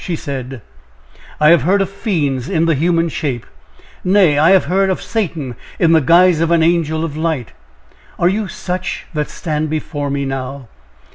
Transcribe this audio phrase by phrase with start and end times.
[0.03, 0.63] She said:
[1.39, 3.45] "I have heard of fiends in the human shape,
[4.03, 7.51] nay, I have heard of Satan in the guise of an angel of light!
[8.17, 10.69] Are you such that stand before me now?"